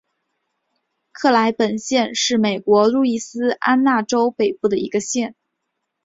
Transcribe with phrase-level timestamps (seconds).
[1.11, 5.35] 克莱本县是美国路易斯安那州北部的一个县。